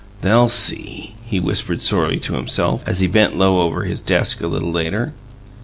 "They'll 0.23 0.49
SEE!" 0.49 1.13
he 1.25 1.39
whispered 1.39 1.79
sorely 1.83 2.19
to 2.21 2.33
himself, 2.33 2.83
as 2.87 3.01
he 3.01 3.07
bent 3.07 3.37
low 3.37 3.61
over 3.61 3.83
his 3.83 4.01
desk, 4.01 4.41
a 4.41 4.47
little 4.47 4.71
later. 4.71 5.13